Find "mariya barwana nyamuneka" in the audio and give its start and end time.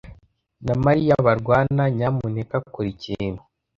0.83-2.55